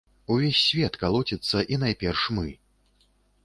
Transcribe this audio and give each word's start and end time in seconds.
Увесь 0.35 0.61
свет 0.69 0.97
калоціцца, 1.03 1.63
і 1.75 1.79
найперш 1.87 2.27
мы. 2.39 2.47